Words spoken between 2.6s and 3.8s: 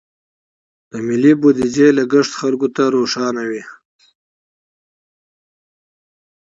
ته روښانه وي.